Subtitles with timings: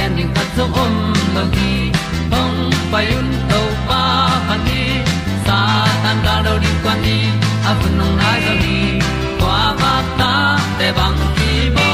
[0.00, 0.94] gen ding khat zo om
[1.34, 1.72] lo gi
[2.32, 2.58] hong
[2.92, 4.02] pai un to pa
[4.48, 4.82] pa ni
[5.46, 5.58] sa
[6.02, 7.16] tan da do di kwan ni
[7.70, 8.78] a bu nong nai zo ni
[9.40, 10.32] kwa ba ta
[10.78, 11.88] te bang ki bo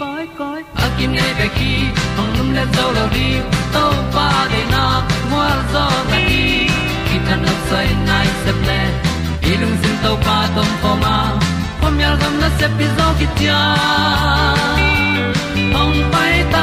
[0.00, 1.72] koi koi a kim nei be ki
[2.16, 3.28] hong lum le zo lo di
[3.74, 3.84] to
[4.14, 4.84] pa de na
[5.32, 6.44] mo zo ta ni
[7.08, 8.80] ki tan no sai nai se ple
[9.50, 10.70] ilung sin to pa tom
[11.02, 11.16] ma.
[11.80, 13.60] Pom yal gam na se pi zo ki tia
[15.76, 16.62] hong pai ta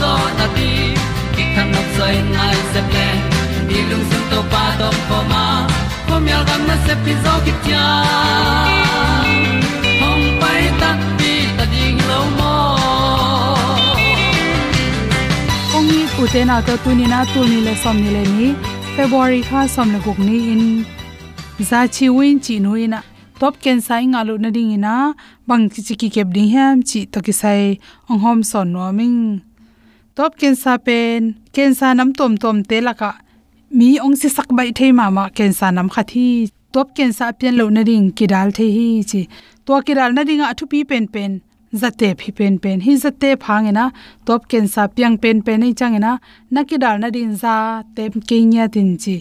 [0.00, 0.70] zo na ti
[1.34, 3.08] ki kan nok sai nai se ple
[3.68, 5.44] ni lung sun to pa to pa ma.
[6.06, 7.86] Ko mi al gam na se pi zo ki tia
[10.00, 12.54] hom pai ta ti ta ding lo mo
[15.76, 18.22] ong ni u te na to tu ni na tu ni le som ni le
[18.34, 18.46] ni
[18.96, 20.64] february kha som le guk ni in.
[21.68, 23.00] Za chi win chi nu ina
[23.40, 24.94] top ken sai nga lu na ding ina
[25.48, 27.62] bang chi chi ki kep ding ham chi to ki sai.
[28.10, 29.18] Ong hom son no ming
[30.16, 31.20] top ken sa pen
[31.54, 33.10] ken sa nam tom tom te laka
[33.78, 36.26] mi ong si sak bai thei ma ma ken sa nam kha thi.
[36.74, 37.26] Top ken sa
[37.58, 39.20] lo na ding ki dal the hi chi.
[39.66, 41.32] To ki dal na ding a thu pi pen pen
[41.80, 42.80] zate phi pen pen.
[42.86, 43.84] Hi zate phang ena,
[44.26, 46.12] top ken sa piang pen pen nei chang ena
[46.54, 47.54] naki dal na din za
[47.96, 49.16] tem ke nya tin chi.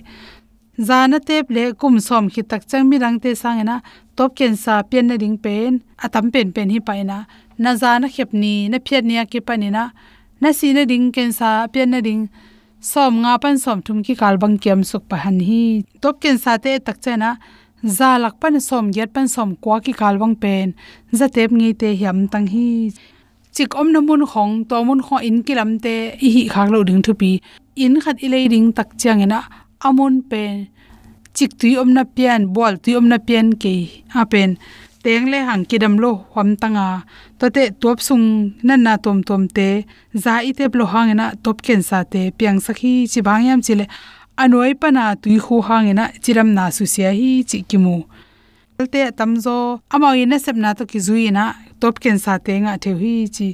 [0.87, 3.75] Za na te ple kum som khi tak chang mi rang te sang ena,
[4.17, 5.71] top ken sa na ding pen,
[6.05, 7.17] atam pen pen hi paina
[7.63, 9.83] na za na khep ni, na phiat nia ki panina na
[10.59, 11.29] si na ding ken
[11.73, 12.23] pian na ding
[12.79, 15.63] som nga pan som thum ki kal bang kem suk pa han hi
[16.01, 17.31] top ken te tak chena
[17.97, 20.67] za lak pan som get pan som kwa ki kal bang pen
[21.17, 22.67] za tep ngi te hiam tang hi
[23.55, 25.95] chik om na mun khong to mun kho in kilam te
[26.25, 27.13] i hi khak lo ding thu
[27.83, 29.39] in khat i ding tak chang ena
[29.87, 30.67] amun pen.
[31.35, 33.73] Chik tui om na pian bol tui om na pian ke
[34.21, 34.49] a pen
[35.05, 36.87] teng le hang kidam lo hom tanga.
[37.39, 38.25] To te top sung
[38.67, 39.69] nan na tom tom te,
[40.23, 43.85] za i te blo hangena top ken sa te, piang sakhi chi bangyam chile
[44.43, 47.95] anoi pana tui khu hang na chiram na su sia hi chi kimu.
[48.93, 49.55] Te tamzo
[49.93, 51.43] amao ina sepna to ki zuina
[51.81, 53.47] top ken sa te nga the hi chi.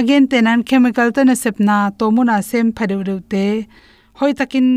[0.00, 2.94] Again te nan chemical to na sepna to muna sem phade
[3.32, 3.44] te.
[4.18, 4.68] Hoi takin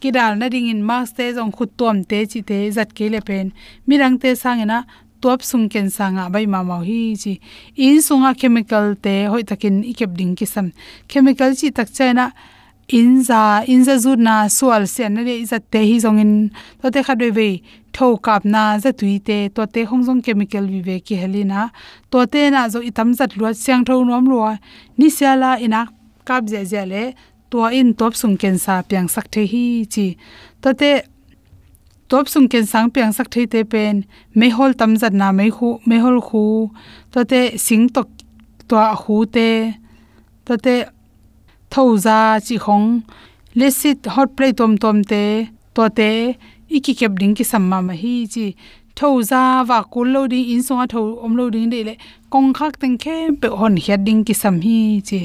[0.00, 3.20] kidal na ding in mask te jong khut tom te chi te, zat ke le
[3.28, 3.46] pen.
[3.88, 4.78] Mirang te sangena
[5.20, 7.38] tuap sung ken sanga bai ma ma hi chi.
[7.76, 10.72] In sunga chemical te hoi takin ikep ding kisam.
[11.08, 12.32] Chemical chi tak chaina
[12.88, 16.32] in za in za zu na sual se na re za te hi zong in.
[16.82, 17.62] To te kha ve
[17.92, 21.70] tho kap na za tui te, to te hong jong chemical vi ve ki helina
[22.10, 24.58] to te na zo itam zat lua siang tho nom lua.
[24.98, 25.86] Ni siala ina
[26.24, 27.04] kap je je le
[27.50, 30.16] to in top sung ken sa piang sak the hi chi.
[30.62, 31.02] To te
[32.10, 33.94] top sung ken sang piang sak thei te pen
[34.38, 36.44] me hol tam zat na me khu me hol khu
[37.12, 38.08] to te sing tok
[38.68, 39.48] to a khu te
[40.46, 40.74] to te
[41.70, 43.00] thau za chi khong,
[43.54, 46.10] lesit hot play tom tom te to te,
[46.76, 48.46] iki kep ding ki samma ma hi chi.
[48.98, 51.94] Thau za wa kul lo ding, in songa thau om lo ding de le,
[52.32, 54.78] kong khak teng khe pe hon hiat ding ki sam hi
[55.08, 55.20] chi.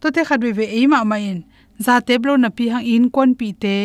[0.00, 1.38] To te khat ve ve e ma ma in
[1.84, 3.76] za te blo na pi hang in kon pi te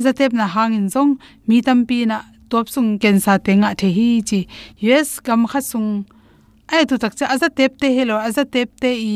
[0.00, 4.40] zatep na hangin zong, mi tampi na top sung kensa te nga the hi chi.
[4.78, 6.08] Yes, kam kha sung.
[6.72, 9.14] Ai tu tak cha aza tep te hello aza tep te i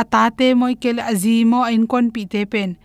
[0.00, 2.76] ata te moi kel azimo in kon pi te pen.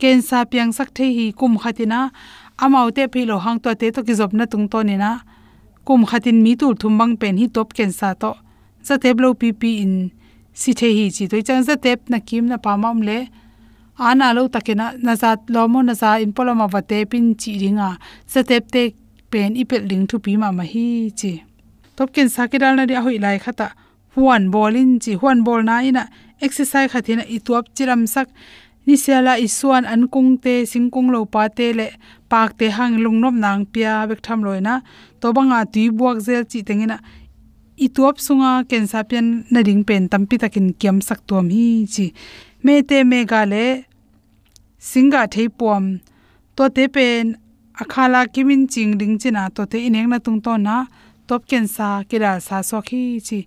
[0.00, 2.10] Kensa piang sak the hi kum khatina
[2.58, 5.10] amau te philo hang to te to ki job na tung to ni na.
[5.86, 8.32] Kum khatin mi tur thum bang pen hi top kensa to.
[8.86, 9.94] Za te blo pi pi in,
[10.52, 11.24] si the hi chi.
[11.30, 13.18] Toi chang za tep na kim na pa mam le
[14.08, 15.14] ana lo takena na
[15.54, 17.98] lomo naza in poloma wate pin chi ringa.
[18.26, 18.60] Za te
[19.30, 21.32] pen ipel pel ding thu pi ma ma hi chi.
[21.96, 22.28] Top ken
[22.76, 23.68] na ri hoi lai khata.
[24.14, 25.12] Huan bolin chi.
[25.20, 26.08] Huan bol na ina
[26.40, 28.28] exercise khathina i tuap chiram sak.
[28.86, 31.86] Ni sela isuan an kung te, singkung lo pa te le
[32.30, 34.74] pak te hang lungnop nang pia bek tham loina
[35.20, 36.96] to banga tui buak zel chi tengina
[37.84, 42.06] i tuap sunga kensa pian na ring pen tampi takin kiam sak tuam hi chi.
[42.64, 43.64] Me te me ga le
[44.88, 45.84] singa thei pom
[46.56, 47.36] to te pen,
[47.80, 50.76] akhala kimin ching ding china to te ineng na tung to na,
[51.28, 53.40] top ken sa kira sa so khi chi.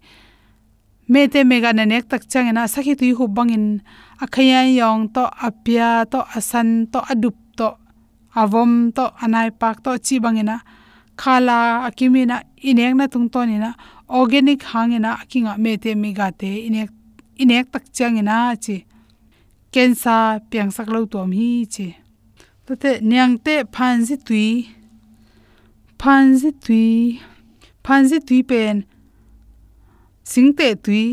[1.12, 3.66] Me te mega na nek tak chang na sakhi tu hu bangin
[4.24, 7.70] akhaya yong to apya, to asan, to adup, to
[8.42, 10.58] avom, to anai pak, to chi bangina
[11.22, 11.58] khala
[11.88, 12.38] akimina
[12.70, 13.74] ineng na tung to ni na,
[14.10, 16.90] organic hangena akinga me te mega te inek
[17.42, 18.86] inek tak changina chi
[19.74, 21.88] cancer piang sak lo tom hi che
[22.66, 24.48] to te nyang te phan ji tui.
[26.02, 27.20] Phan ji tui.
[27.86, 28.76] Phan ji tui pen.
[30.32, 31.04] Sing te tui.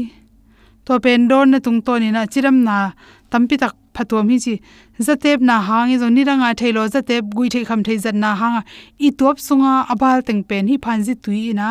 [0.84, 2.76] To pen don na tung to ni na chiram na
[3.30, 4.54] tampi tak phatom hi chi.
[5.06, 8.62] Zatep na hangi zo ni ranga thailo zatep gui thei kham thei zan na hanga
[9.06, 11.68] i top sunga abal teng pen hi phan ji tui na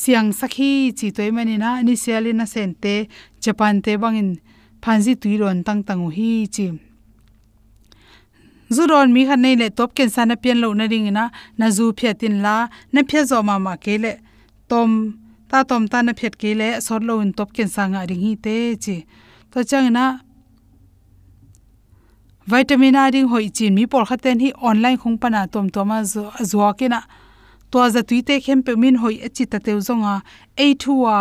[0.00, 1.70] siang sakhi chi toimani na.
[1.86, 2.94] Ni sialina sente
[3.44, 4.30] japan te bangin
[4.82, 6.66] phanji tuiron tang tang hi chi.
[8.74, 11.24] Zuron mi khan nei le top ken sana pian lo na ring na
[11.58, 12.54] na zu phya tin la,
[12.92, 14.12] na phya zo ma ma ke le.
[14.70, 14.90] Tom,
[15.50, 18.34] ta tom ta na phet ke le sor lo in top ken sanga ring hi
[18.44, 18.96] te chi.
[19.50, 20.04] To chang na
[22.46, 26.30] vitamin a ding hoi chin mi por khaten hi online khong pana tom toma zo
[26.50, 27.00] zo ke na.
[27.70, 30.14] To za tuite khem pe min hoi achi ta teu zonga
[30.64, 31.16] a thuwa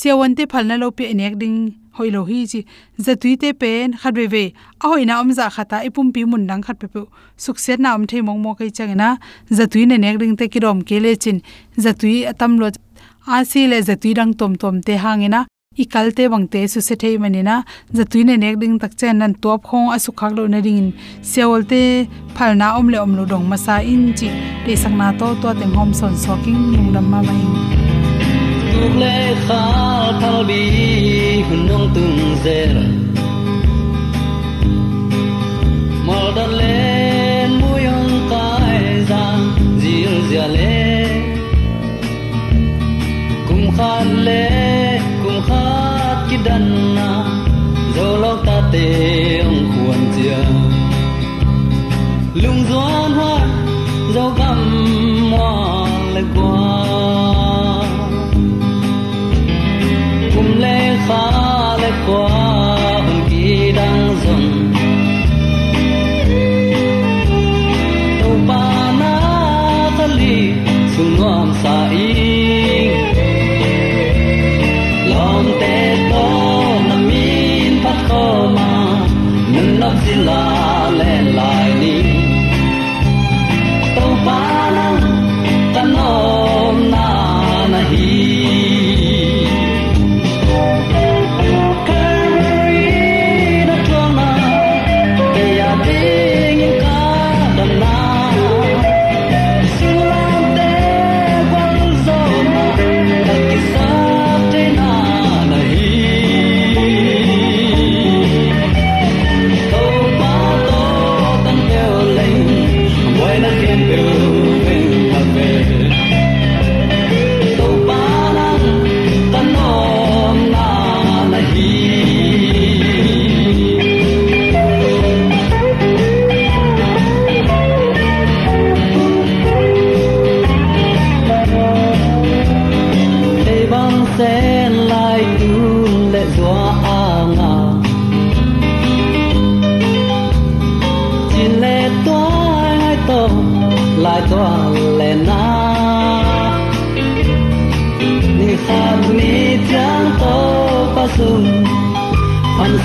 [0.00, 1.58] sewon te phalna lo pe enek ding
[1.98, 2.60] hoi lo hi chi.
[2.98, 4.44] Za tui te pen khat ve ve.
[4.80, 7.02] A hoi na om za khata ipum pi mun dang khat pe pe.
[7.36, 9.16] Suk se na om the mong mo kai chang na
[9.50, 11.42] za tui ne nek ring te ki rom ke le chin.
[11.76, 12.70] Za tui atam lo
[13.26, 15.46] a si le za tui dang tom tom te hang hangena
[15.76, 17.62] i kal te bang te su se thei mani na
[17.96, 20.58] za tui ne nek ding tak chen nan top khong a su khak lo na
[20.66, 20.92] ring
[21.30, 21.82] seol te
[22.36, 24.28] phal na om le om lo dong ma sa in chi.
[24.64, 27.81] Te sang na to to te hom son soking ning dam ma mai
[28.82, 29.62] tuk le kha
[30.20, 30.62] thal bi
[31.94, 32.76] tung zer
[36.06, 36.71] mo dan le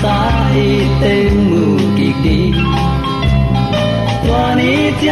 [0.02, 0.18] စာ
[0.52, 1.62] အေးတဲ့မူ
[1.96, 2.38] ကိကိ
[4.24, 5.08] သွားနေကြ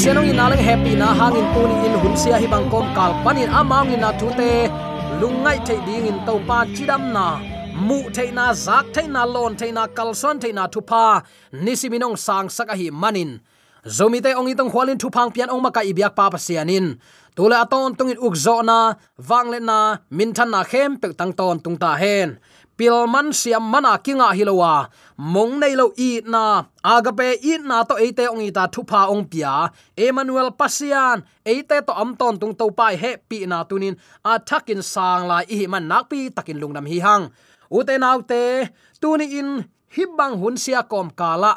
[0.00, 4.00] pasianong in alang happy na hangin puni in hunsia hi bangkom kal panin amang in
[4.00, 4.72] athute
[5.20, 7.36] lungai thei ding in to pa chidam na,
[7.76, 11.20] mu thei na zak thei na lon thei na kalson thei na thupa
[11.52, 13.44] nisiminong sang saka hi manin.
[13.84, 16.96] Zomi te ong itong khwalin thupang pian ong maka ibyak pa pasianin
[17.36, 18.96] tule aton tungin ukzo na
[19.28, 22.40] wangle na, min than na khem pek tang ton tung ta hen
[22.80, 24.88] pilman siam mana kinga hilowa.
[25.20, 26.64] Mong nei lo i na.
[26.80, 29.68] Agape i na to ate ong ita thupa ong pia.
[29.92, 34.00] Emmanuel pasian ate to amton tung to pai he pi na tunin.
[34.24, 37.24] A thakin sang la i man nak pi takin lungnam hi hang.
[37.68, 39.50] Ute naute tuni in
[39.94, 41.52] hibang hun sia kom kala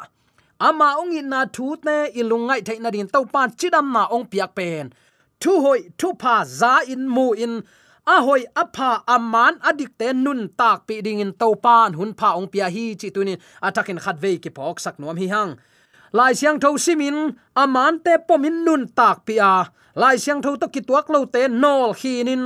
[0.60, 4.52] ama ong in na thu te ilungai na din to pan chidam na ong piak
[4.54, 4.92] pen.
[5.40, 7.64] Thu hoi, thu pa za in mu in
[8.06, 12.28] a hoi apha aman, adik te nun tak pi ding in to pan hun pha
[12.38, 15.52] ong pia hi chi tunin atakin khat ve ki pok sak nom hi hang.
[16.12, 17.16] Lai siang tho simin,
[17.62, 19.54] aman te pomin nun tak pi a.
[20.00, 22.44] Lai siang tho to ki tuak lo te nol hinin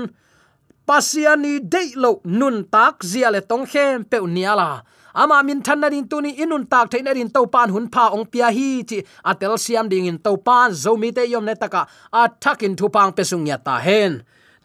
[0.89, 4.71] pasiani de lo nun tak zia le tong khem pe niala
[5.15, 8.27] ama min than na tu tuni inun tak thein rin to pan hun pha ong
[8.33, 8.99] pia hi chi
[9.31, 11.83] atel siam ding in to pan zomi te yom ne taka
[12.21, 14.13] a thakin thu pang pesung ya ta hen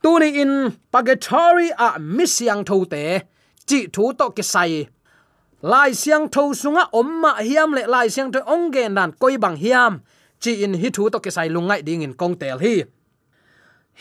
[0.03, 0.53] tuni in
[0.91, 3.23] pagatory a misyang thote
[3.67, 4.87] chi thu to ke sai.
[5.61, 10.01] Lai siang tho sunga omma hiam le lai siang tho ongge nan koi bang hiam,
[10.41, 12.75] chi in hi thu to ke sai lungai ding in kong tel hi.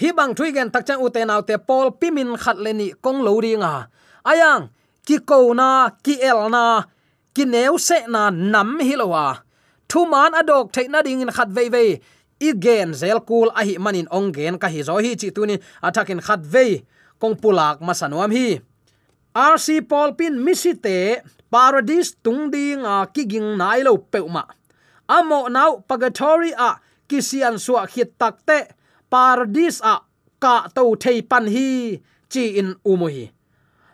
[0.01, 2.89] Hi bang thui gen tak chang u te naw te pol pimin khat le ni
[3.05, 3.75] kong lo ringa.
[4.31, 4.63] Ayang,
[5.07, 6.65] ki ko na, ki el na,
[7.35, 9.27] ki neu se na nam hi lo wa.
[9.89, 11.85] Thu man adok theina ding in khat ve ve
[12.49, 16.21] igen zel kul a hi manin ong gen ka hi zo hi chi tunin athakin
[16.27, 16.67] khat ve
[17.21, 18.49] kong pulak masanuam hi.
[19.53, 20.99] Rc paul pin misite
[21.53, 24.45] paradise tungding a kiging nailo peuma
[25.17, 26.71] amo nau pagatory a
[27.09, 28.59] kisian suwa khit takte
[29.13, 29.95] paradise a
[30.43, 31.69] ka to thei pan hi
[32.33, 33.27] chi in umuhi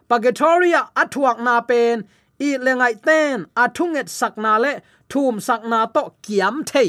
[0.09, 2.05] pagatoria athuak na pen,
[2.41, 4.73] i lengai ten, athunget sakna le,
[5.11, 6.89] thum sakna to kiam thei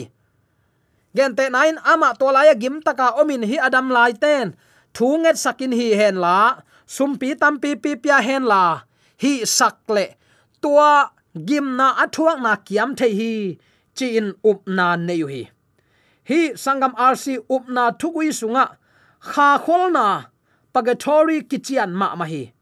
[1.16, 4.56] gen te nain ama to la ya gim taka omin hi adam lai ten.
[4.94, 6.62] Thunget sakin hi hen la.
[6.88, 8.82] Sumpi tampi pi pia hen la.
[9.22, 10.16] Hi sakle
[10.62, 11.12] tua
[11.48, 13.58] gim na athuak na kiam the hi.
[13.96, 15.50] Chi in up na ne yu hi.
[16.30, 18.66] Hi sangam rc up na thukui sunga.
[19.20, 20.06] Kha khol na
[20.74, 22.54] pagatory kichian ma ma hi.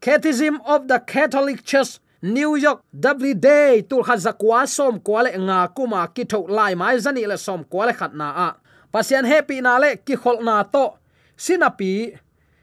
[0.00, 5.68] Catechism of the catholic church new york, w day tur khat zakwa som kwale nga
[5.76, 8.48] kuma ki tho lai mai zani le som kwale khat na a
[8.92, 10.96] pasian happy na le ki khol na to
[11.36, 12.16] sinapi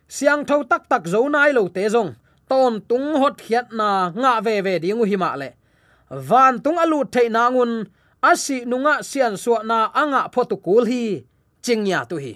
[0.10, 2.18] siang tho tak tak zo nai lo te zong
[2.50, 5.50] ton tung hot khiat na nga ve ve dingu hima le
[6.10, 7.86] van tung alu thei na ngun
[8.30, 11.22] asi nunga sian so na anga photokul hi
[11.62, 12.34] chingya tu hi.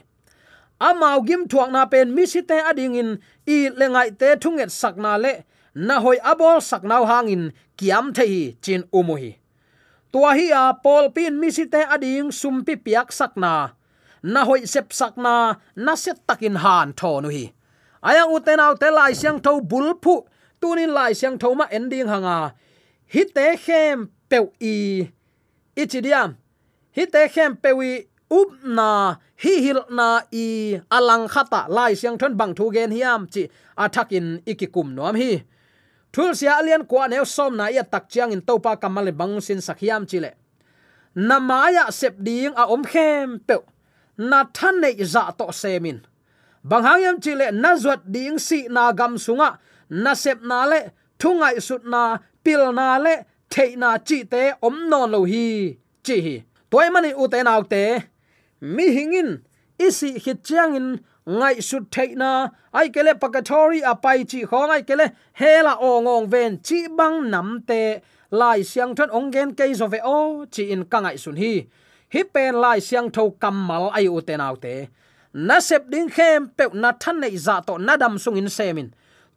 [0.78, 3.10] Amau gim thuak na pen mi si te ading in
[3.56, 5.34] i lengai te thunget sakna le
[5.76, 9.36] na hoi abol saknau hangin kiam thei chin umuhi.
[10.12, 13.70] Tua hi a pol pin mi si te ading sumpi piak sak na.
[14.48, 17.46] Hoi sep sak na na set takin han tho nu hi
[18.06, 20.16] ayang uten au te lai siang tho bul phu,
[20.62, 22.54] tunin lai siang tho ma ending hanga.
[23.14, 24.76] Hi te khem pe i
[25.82, 26.30] ichidiam
[26.96, 27.92] hi te khem pe wi
[28.30, 30.46] up na, hi hil na i,
[30.98, 33.44] alang khata lai siang thon bang thu gen hiam chi
[33.84, 35.32] athakin ikikum nom hi
[36.16, 39.60] thul sia alian kwa ne som na ya tak chiang in topa kamal bang sin
[39.60, 40.32] sakhiam chile.
[41.16, 43.60] Namaya sep ding a om khem pe
[44.18, 46.00] na than nei za to semin.
[46.64, 49.60] Bang yam chile, na zuat ding si na gam sunga.
[49.90, 50.80] Na sep na le,
[51.20, 56.16] thungai sut na, pil na le, thei na chi te om non lo hi, chi
[56.26, 56.36] hi.
[56.72, 57.84] Toy mani u te nau te,
[58.62, 59.30] mi hingin,
[59.78, 60.88] isi hit chiang in
[61.26, 66.88] ngai su theina ai kele à apai chi khong ai kele hela ongong ven chi
[66.88, 68.00] bang nam te.
[68.32, 71.66] Lai siang thon ongen ke zo ve o, chi in kangai sun hi.
[72.14, 74.88] Hi pen lai siang tho kamal ai u te nau te.
[75.34, 78.90] Na sep ding khem pe na than nei za to na dam sung in semin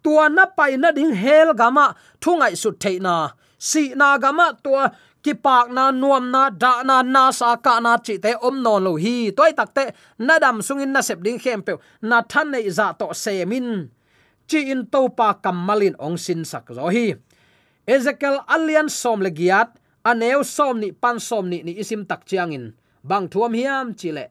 [0.02, 4.92] tua na pai na ding hel gama thungai su theina si na gama tua
[5.28, 8.80] ki pak na nuam na, da na na sa ka na chi te om non
[8.80, 9.28] lo hi.
[9.36, 9.84] Toy tak te,
[10.26, 13.92] na dam sung in na sep ding khem pe na than nei za to semin
[14.48, 17.06] chi in to pa kamalin ong sin sak zo hi.
[17.84, 19.68] Ezekiel alian som le giat,
[20.10, 22.64] aneu som ni, pan som ni ni isim tak chiang in.
[23.08, 24.24] Bang thuam hiam chile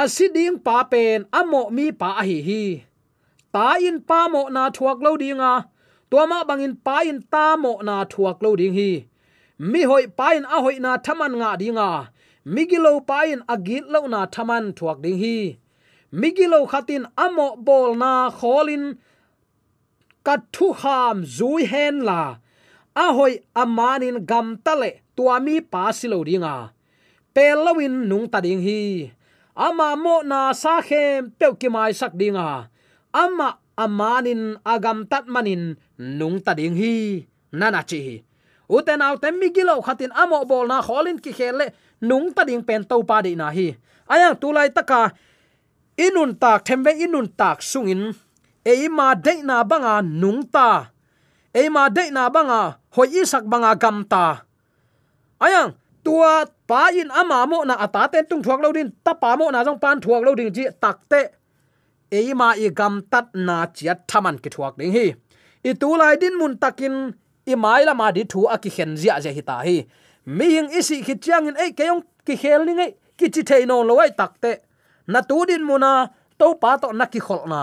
[0.00, 2.64] asiding pa pen amo mi pa hi hi.
[3.54, 5.52] Ta in pa mo na thuak lo dinga
[6.10, 8.92] toma bangin pa in ta mo na thuak lo ding hi
[9.58, 11.90] mi hoi pain a hoi na thaman nga dinga.
[12.46, 15.56] Migilo pain agit lo na thaman thuak ding hi.
[16.12, 18.98] Migilo khatin amo bol na kholin
[20.26, 22.20] kat thu ham zui hen la.
[23.04, 26.56] A hoi amanin gam tale tuami pa silo dinga.
[27.34, 29.10] Pelawin nung ta ding hi.
[29.56, 32.50] Ama mo na sa khem pe ki mai sak dinga.
[33.22, 33.48] Ama
[33.84, 35.78] amanin agam tat manin
[36.18, 36.94] nung ta ding hi.
[37.58, 38.00] Nana chi
[38.68, 41.66] uten au tem mi gilo khatin amo bol na kholin ki khele
[42.00, 43.76] nung ta ding pen to pa de na hi.
[44.08, 45.12] Aya tulai taka
[45.96, 48.12] inun tak thembe inun tak sungin
[48.64, 50.94] eima de na banga nung ta.
[51.54, 54.42] Eima de na banga, hoi isak banga gam ta.
[55.38, 59.38] Ayang tua pa in ama mo na ata ten tung thuak lo din, ta pa
[59.38, 61.30] mo na jong pan thuak lo ding ji, tak te.
[62.10, 65.14] Eima i gam tat na chiat thaman ki thuak ding hi.
[65.62, 67.14] I tu lai din mun takin
[67.46, 69.76] i mai la ma di thu a ki khen zia je hi ta hi.
[70.26, 73.62] Mi hing isi khi chiang in ei keyong ki khel ni ngai ki chi thei
[73.66, 74.52] no lo takte
[75.06, 75.92] na tu din muna
[76.38, 77.62] to pa to na ki khol na.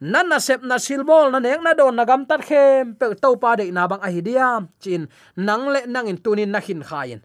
[0.00, 3.36] Nan na sep na silmol, na nek na don na gam tat khem pe to
[3.36, 4.48] pa de na bang a hi dia
[4.82, 7.20] chin nang le nang in tunin na hin khain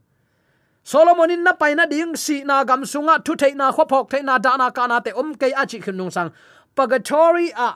[0.83, 4.09] solomon in na pai na ding si na gam sunga thu thei na kho phok
[4.11, 6.31] thei na da na ka na te om ke a chi khun sang.
[6.75, 7.69] Pagatory a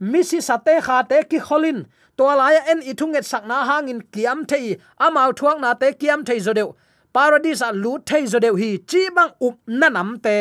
[0.00, 1.86] misi sate kha te ki kholin
[2.18, 4.76] to laya en ithunget sakna hangin kiam thei.
[5.00, 6.74] Amau thuak na te kiam thei zo deu
[7.14, 8.70] paradise a lu thei zo deu hi.
[8.90, 10.36] Chi bang up na nam te.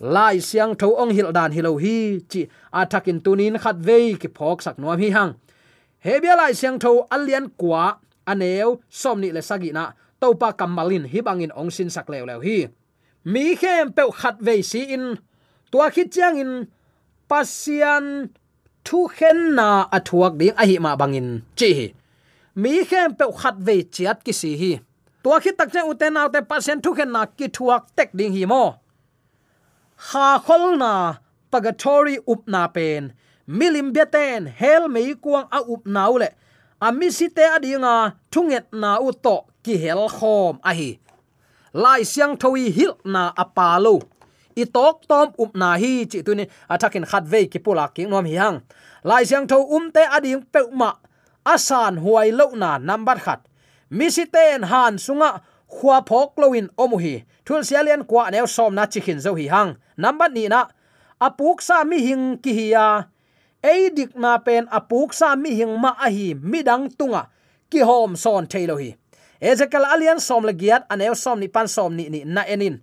[0.00, 2.20] Lai siang tho ong hil dan hilo hi.
[2.30, 5.32] Chi athakin tunin khat vei ki phok sak nuam hi hang.
[6.04, 9.84] Hebia lai siang tho alian kwa aneu somni le sagina
[10.20, 12.68] topa kamalin hi bangin ong sin sak lew lew hi.
[13.24, 15.16] Mi khem pe khat vei si in.
[15.72, 16.52] Tua khit chiang in.
[17.30, 18.30] Pasian
[18.86, 21.70] thu khen na athuak ding ahi ma bangin chi
[22.60, 24.72] mi khem pe khat ve chiat ki si hi.
[25.22, 28.32] Tua khi tak che uten naw te pasien thu khen na ki thuak tek ding
[28.36, 28.64] hi mo.
[30.08, 30.92] Ha khol na
[31.52, 33.02] pagatory up na pen.
[33.58, 36.28] Milim beten hel mei kuang a up naw le.
[36.86, 37.94] Ami si te adinga
[38.32, 40.90] thunget na u to ki hel khom a hi.
[41.82, 43.94] Lai siang thui hil na apalo
[44.56, 46.44] i tok tom up na hi chi tu ni.
[46.68, 48.60] Athakin khat ve ki pula ki nom hi hang.
[49.04, 50.90] Lai siang tho um te ading pe ma
[51.44, 53.40] asan huai lo na number khat.
[53.90, 55.40] Mi si ten han sunga.
[55.66, 59.76] Khwa phok loin omuhi thul sialian kwa new som na chikin zo hi hang.
[59.96, 60.66] Number ni na.
[61.20, 63.08] Apuk sa mi hing ki hiya
[63.64, 67.28] ei dik na pen apuk sa mi hing ma a hi midang tunga.
[67.70, 68.94] Ki hom son thailo hi.
[69.40, 72.80] Ezekal alian som le giat anew som ni pan som ni ni na enin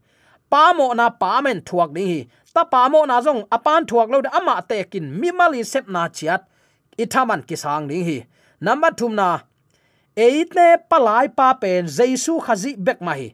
[0.54, 2.20] pa mo na pa men thuak ding hi.
[2.54, 5.90] Ta pa mo na zong apan thuak lo de ama te kin, mi mali sep
[5.90, 6.42] na chiat,
[7.02, 8.18] ithaman ki sang ding hi.
[8.62, 9.30] Number thum na
[10.26, 13.34] eitne palai pa pen jesu khazi bek ma hi.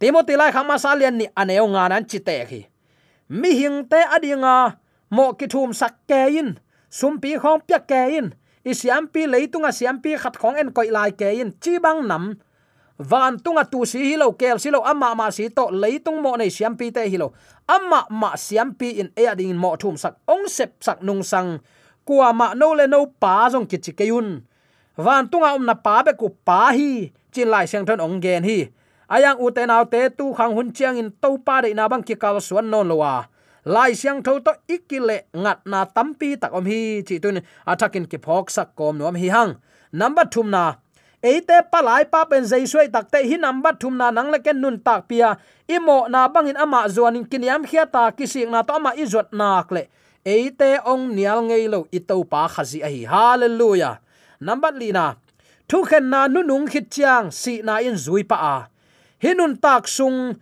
[0.00, 2.60] Timothy lai khama salian ni aneo nga nan chi te hi.
[3.28, 4.56] Mi hing te adinga
[5.16, 6.50] mo ki thum sak ke in
[6.98, 8.26] sumpi khong pya ke in
[8.64, 12.24] isiam pi leitunga siam pi khat khong en koi lai ke in, chi bang nam
[12.98, 16.76] van tunga tu si hilo kel silo amma ma si to leitung mo nei siam
[16.78, 17.34] pi te hilo
[17.66, 21.58] amma ma siam pi in e ading mo thum sak, ong sep sak nung sang.
[22.04, 24.44] Kwa ma no le no pa jong ki chi keyun
[24.96, 28.44] van tunga um na pa be ku pa hi, chin lai sang thon ong gen
[28.44, 28.68] hi.
[29.08, 32.04] Ayang u te nau te tu khang hun chiang in to pa de na bang
[32.04, 33.26] ki kal suan non lowa
[33.64, 38.18] lai siang tho to ikile ngat na tampi tak om hi, chi tun athakin ki
[38.20, 39.56] phok sak kom nom hi hang.
[39.92, 40.83] Number thum na
[41.24, 45.08] eite palai pa pen zai suai takte hi number thum na nang leken nun tak
[45.08, 45.40] pia.
[45.64, 49.72] Imo na bangin ama zuan in kiniam khia ta kisik na to ama izot nak
[49.72, 49.88] le.
[50.20, 53.02] Eite ong nial ngei lo itau pa khazi a hi.
[53.08, 54.04] Hallelujah.
[54.44, 55.16] Number lina
[55.68, 58.56] thu khen na nu nung khit chiang, si na in zui pa a.
[59.22, 60.36] Hinun tak sung,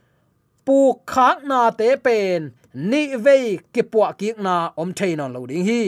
[0.67, 5.47] pu khak na te pen, ni vei ki puwa ki na om thein on lo
[5.47, 5.83] ding hi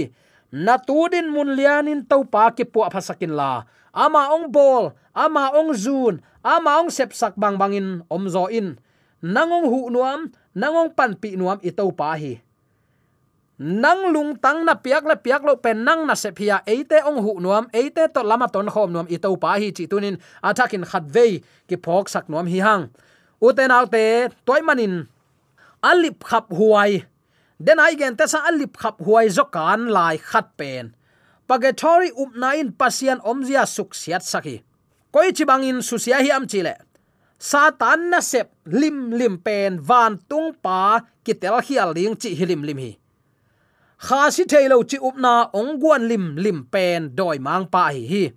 [0.55, 3.67] na tu mun lianin to pa ki puwa phasakin la.
[3.91, 8.79] Ama ong bol, ama ong zun, ama ong sep sak bang bangin om zo in.
[9.19, 12.45] Nangong hu nuam, nangong pan pi nuam i to pa hi
[13.59, 17.23] nang lung tang na piak la piak lo pen nang na se phia eite ong
[17.23, 20.19] hu nuam, eite to lama ton khom nuam i to pa hi chi tunin.
[20.43, 21.39] Athakin khat ve
[21.71, 22.91] ki phok sak nuam hi hang.
[23.39, 25.07] Uten alte, toy manin,
[25.83, 27.07] alip khap huai
[27.59, 30.95] den ai gen te sa alip khap huai zo kan lai khat pen.
[31.49, 34.63] Up upna in pasian omzia suk siat saki.
[35.13, 36.75] Koi chi bangin susia hi am chile.
[37.39, 42.79] Satan na sep lim lim pen van tung pa kitel hial ling chi hilim lim
[42.79, 42.99] hi.
[43.99, 48.33] Kha si thailo chi upna ong guan lim lim pen doi mang pa hi hi.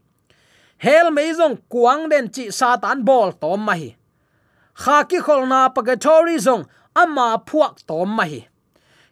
[0.78, 3.96] Hel meizong kuang den chi satan bol tom ma hi.
[4.82, 8.42] Kha ki kholna pagatori zong ama phuak tom ma hi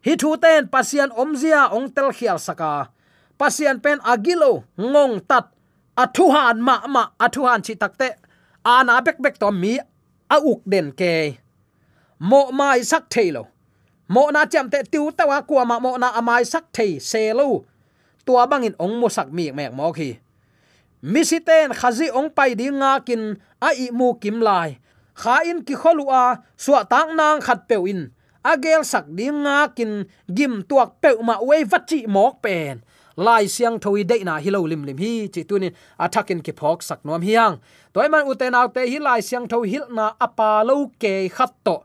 [0.06, 2.94] hi thu ten, pasian omzia ong tel khial saka.
[3.40, 5.46] Pasian pen agilo, ngong tat.
[5.96, 8.20] Athuhan ma ma, athuhan chi takte
[8.66, 9.80] ana bek bek to mi,
[10.30, 11.40] a uk den ke.
[12.20, 13.48] Mo mai sak thelo
[14.08, 17.66] mo na cham te tiu tawa kwa ma, mo na amai sak thei selo
[18.26, 20.20] tua bangin ong mo sak mi mek mo khi.
[21.02, 24.78] Mi si ten khazi ong pai di nga kin, a i mu kim lai.
[25.16, 28.12] Kha in ki kholua suwa tang nang khat pe in
[28.46, 32.86] agel sak ding nga kin gim tuak pe ma we vachi mok pen.
[33.18, 37.00] Lai siang thoi de na hilo lim lim hi, chi tunin attacking ki phok sak
[37.06, 37.56] nom hiang.
[37.94, 41.78] Toy man uten autte hi lai siang tho hil na apa lo ke khat to.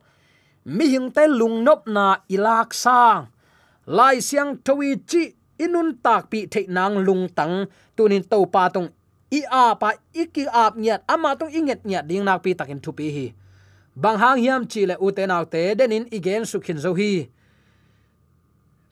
[0.64, 3.30] Mi hing te lung nop na ilak sang.
[3.86, 5.22] Lai siang thoi chi
[5.64, 7.54] inun tak pi the nang lung tang.
[7.96, 8.88] Tunin to pa tong
[9.30, 12.90] i a pa iki ap nyat ama tong inget nyat ding nak pi takin thu
[12.90, 13.26] pi hi
[13.94, 17.28] bang hang hiam chi le uten autte denin igen sukhin zo hi.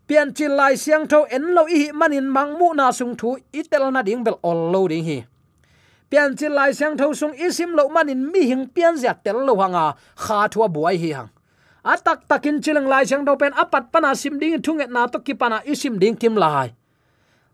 [0.08, 3.92] Pian chin lai siang tho en lo i manin mang mu na sung thu itel
[3.92, 5.18] na ding bel all lo ding hi.
[6.10, 9.54] Pian chin lai siang tho sung isim lo manin mi hing pian zia tel lo
[9.60, 11.28] hanga, kha thua buai hi hang.
[11.84, 15.62] Atak takin chilang lai siang tho pen apat pana sim ding, thunget na to kipana
[15.64, 16.72] isim ding kim lai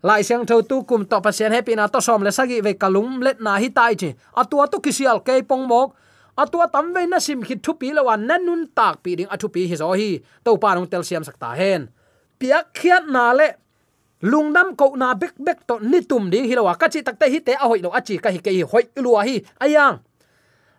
[0.05, 3.25] lai siang tho tu kum to pasien happy na to som le sagi ve kalum
[3.25, 4.13] let na hi tai chi.
[4.37, 5.97] Atua to kisial ke pong mok
[6.37, 9.77] atua tamve na sim khit thu pi lawan nanun tak pi ding athu pi hi
[9.77, 10.18] zo hi.
[10.44, 11.88] To pa nong tel siam sakta hen.
[12.38, 13.49] Piak khiat na le.
[14.25, 17.53] Lungdam ko na bek bek to ni tum ding hilawa ka chi takte hi te
[17.53, 19.37] a hoi lo a chi ka hi ke hi hoi lua hi.
[19.61, 20.01] Ayang.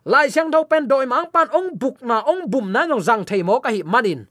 [0.05, 3.23] Lai sang tho pen doi mang pan ong buk na ong bum na nong zang
[3.25, 4.25] thei mo ka hi manin.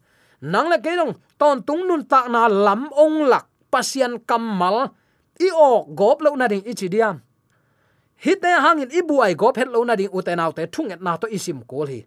[0.44, 4.92] Nang le ke nong, ton tung nun tak na lam ong lak pasian kamal
[5.40, 7.23] i o gop lo na ding ichi diam
[8.16, 11.62] hite hangin ibu ai gop het lo na ding utenaw te thunget na to isim
[11.66, 12.06] kol hi.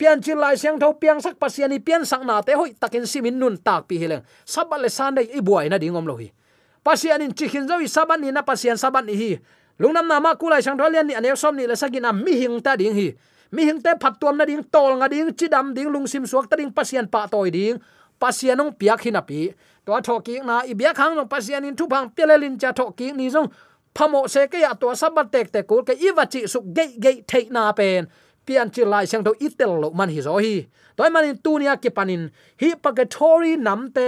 [0.00, 3.36] Pian chi lai siang tho, piang sak pasiani pian sak na te hoi takin simin
[3.36, 6.32] nun tak pi hileng sabal le san dei i buai na dingom lo hi.
[6.80, 9.30] Pasian in chikhin zawi saban ni na pasian saban ni hi.
[9.76, 12.76] Lungnam na ma kulai sang tholian ni anew som ni le sagina mi hing ta
[12.76, 13.12] ding hi.
[13.52, 16.56] Mi hing te phat tuam na ding, tol nga ding chidam ding lungsim suak ta
[16.56, 17.76] ding pasian pa toy ding.
[18.20, 19.52] Pasianong piak hinapi
[19.84, 23.52] to thoki na ibyak hang no pasian in thu phang pelelin cha thoki ni zong
[23.94, 27.12] phamo se ke ya to sabat tek te kul ke iwa chi su ge ge
[27.30, 28.06] thei na pen
[28.46, 30.20] pian chi lai sang tho itel lo man hi.
[30.26, 32.22] Zo hi toy man in tunia ke panin
[32.60, 34.06] hi pagatori namte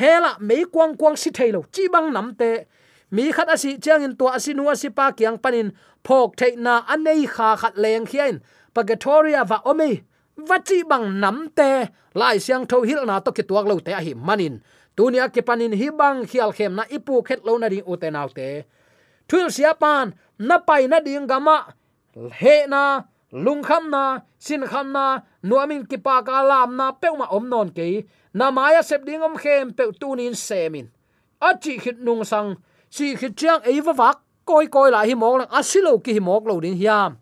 [0.00, 2.50] hela me kwang kwang si thailo chi bang namte
[3.10, 5.68] mi khat asi chang in to asinu asi pa kyang panin
[6.06, 8.34] phok theina anei kha khat leng khian
[8.74, 9.90] pagatoria va ome
[10.48, 11.70] vachi bang namte
[12.14, 14.54] lai siang tho hil na to ki tuak lo te hi manin
[14.96, 18.48] tunia ke panin hi bang khial khem na ipu khet lo na ding utenaw te
[19.30, 20.06] thul sia pan
[20.48, 21.58] na pai na ding gama
[22.40, 22.82] he na,
[23.44, 24.04] lung kham na
[24.44, 25.04] sin kham na
[25.48, 27.86] nuamin ki pa ka lam na pe ma om non ke
[28.38, 30.86] na maya sep ding om khem pe tunin semin
[31.46, 32.48] a chi khit nung sang
[32.90, 34.18] si khit chang ei va vak
[34.50, 37.12] koi koi la hi mok lang asilo ki hi mok lo ding hiam.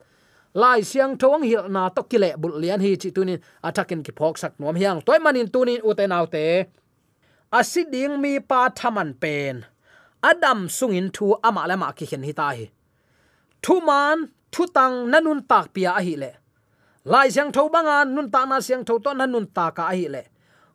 [0.60, 4.34] Lai siang thong hil na to kile bul lian hi chi tunin atakin ki phok
[4.42, 4.98] sak nuam hiang.
[5.06, 6.44] Toy manin tunin ute naw te
[7.58, 9.54] asiding mi pa thaman pen
[10.22, 12.66] adam sungin thu ama lama ki hen hi ta hi
[13.62, 16.30] thu man, thu tang nanun tak pia a hi le.
[17.04, 20.06] Lai siang tho banga, nun ta na siang tho to nanun ta ka a hi
[20.14, 20.22] le.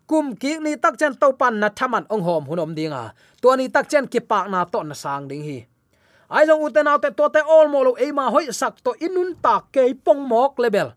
[0.08, 3.04] Kum ki ni tak chen to pan na thaman ong hom hunom dinga.
[3.42, 5.60] To ni tak chen ki pak na to na sang ding hi.
[6.30, 9.36] Ai jong uten autte to te all mo lo e ma hoi sak to inun
[9.44, 10.90] ta ke pong mok level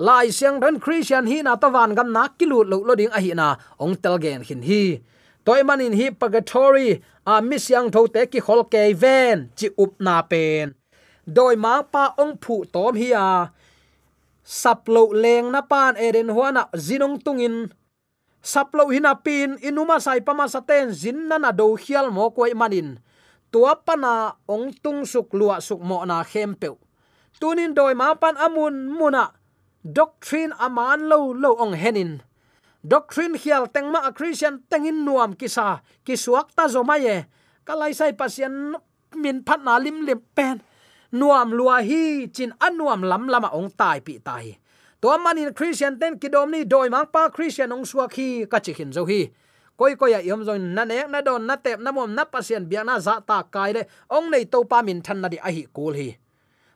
[0.00, 3.20] lai siang ran christian hi na to van gam na kilu lo lo ding a
[3.20, 3.56] hi na.
[3.78, 4.82] Ong tel gen hin hi
[5.50, 9.98] toy manin à, hi purgatory a misyang tho te ki khol ke ven chi up
[9.98, 10.78] na pen
[11.26, 13.50] doi ma pa ong phu tom hi a
[14.46, 17.56] saplo leng na pan eren huana zinong tungin
[18.52, 23.02] saplo hina pin inuma sai pama saten zin na na do hial mo koi manin
[23.50, 26.70] tua pana ong tung suk lua suk mo na khempe
[27.42, 29.32] tunin doi ma pan amun muna à,
[29.82, 32.22] doctrine aman lo lo ong henin
[32.84, 37.28] doctrine hial tengma a christian tengin nuam kisa, kisuak ta zomaye
[37.64, 38.74] kalai sai pasien
[39.16, 40.62] min phat na lim lim pen,
[41.12, 44.56] nuam lua hi chin anuam lam lama ong tai pi tai.
[45.00, 48.72] To manin christian ten kidom ni doi mang pa christian ong suak hi ka chi
[48.72, 49.32] hin zo hi.
[49.80, 52.68] Koi koi ya yom zoin na nek na don na tep na mom na pasien
[52.68, 55.48] bia na za ta kai le, ong nei to pa min than na di a
[55.48, 56.20] hi kul hi.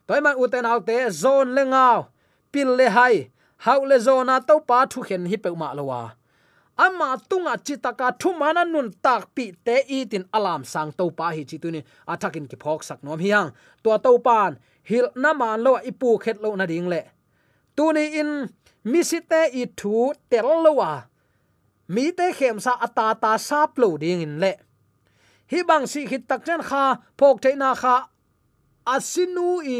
[0.09, 2.09] Toy man uten te zon le ngao
[2.49, 6.01] pil le hai hau le zona to pa thu khen hi pe ma lowa.
[6.77, 11.27] Ama tunga chitaka thu mana nun tak pi te i tin alam sang to pa
[11.35, 13.49] hi chi tunin athakin ki phok sak nom hiang
[13.83, 14.51] to to pan,
[14.89, 17.01] hil na man lo ipu khet lo na ding le.
[17.77, 18.31] Tuni in
[18.91, 20.91] misite i thu tel lowa.
[21.87, 24.53] Mi te khem sa ata ta sap lo ding in le.
[25.51, 26.83] Hi bang si khit tak chen kha,
[27.19, 27.97] phok te na kha.
[28.93, 29.79] Asinu i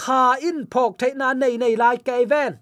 [0.00, 2.58] kha in phok te na nei nei lai ke ven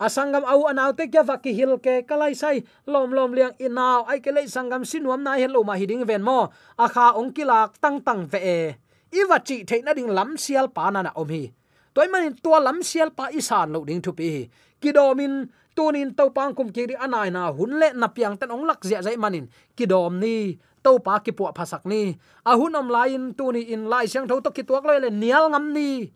[0.00, 4.18] asangam au anau te kya vaki hil ke kalai sai, lom lom liang inaw ai
[4.18, 6.50] ke lei sangam sinuam na hello ma hiding ven mo.
[6.78, 8.38] Akha ong kilak tang tang ve.
[8.42, 8.76] E
[9.14, 11.52] iwa chi the na ding lam sial pa na na om hi.
[11.94, 14.50] Toy man tua lam sial pa isan lo ding thu pi
[14.82, 18.66] kidomin, tunin to pang kum ki ri anai na hun le na piang tan ong
[18.68, 22.12] lak zia zai manin kidom ni to pa ki pu phasak ni.
[22.44, 25.72] A hun om lain tuni in lai siang tho to ki tuak le nial ngam
[25.72, 26.12] ni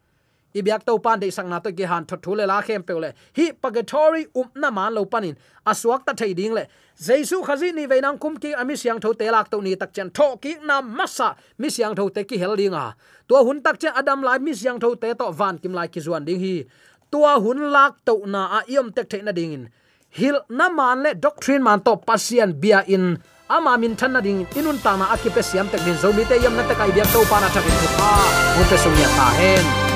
[0.55, 3.13] ibyak to pan de sang na to ki han thot thule la khem pe le.
[3.37, 5.37] Hi purgatory um na man lo panin.
[5.67, 6.67] Aswak ta thei ding le.
[7.01, 9.93] Jesu khazi ni ve nang kum ki ami siang tho te lak to ni tak
[9.93, 11.37] chen tho ki na masa.
[11.59, 12.95] Mi siang tho te ki hel dinga
[13.29, 16.01] to hun tak chen adam lai mi siang tho te to van kim lai ki
[16.01, 16.65] zuan ding hi.
[17.11, 19.69] Tua hun lak to na a yom tek the na ding in.
[20.11, 23.23] Hil na man le doctrine man to pasian bia in.
[23.51, 25.97] Ama min than na ding inun ta na akipe siam tek din.
[25.97, 28.11] Zo mi te yam na ta kai bia to pa na thakin pa
[28.57, 29.88] mo te sum ya ta hen.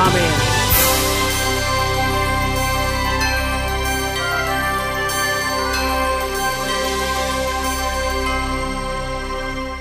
[0.00, 0.49] Amen